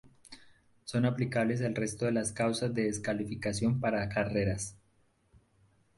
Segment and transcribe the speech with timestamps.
[0.83, 4.75] Son aplicables el resto de las causas de descalificación para carreras.